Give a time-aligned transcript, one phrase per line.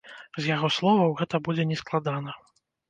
[0.41, 2.31] З яго словаў, гэта будзе нескладана.